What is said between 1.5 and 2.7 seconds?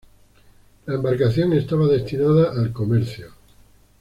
estaba destinada